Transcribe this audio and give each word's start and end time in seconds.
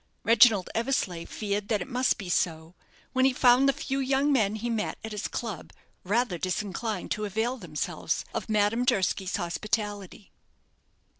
Reginald 0.23 0.67
Eversleigh 0.73 1.25
feared 1.27 1.67
that 1.67 1.79
it 1.79 1.87
must 1.87 2.17
be 2.17 2.27
so, 2.27 2.73
when 3.13 3.23
he 3.23 3.33
found 3.33 3.69
the 3.69 3.71
few 3.71 3.99
young 3.99 4.31
men 4.33 4.55
he 4.55 4.67
met 4.67 4.97
at 5.03 5.11
his 5.11 5.27
club 5.27 5.71
rather 6.03 6.39
disinclined 6.39 7.11
to 7.11 7.25
avail 7.25 7.57
themselves 7.57 8.25
of 8.33 8.49
Madame 8.49 8.83
Durski's 8.83 9.35
hospitality. 9.35 10.31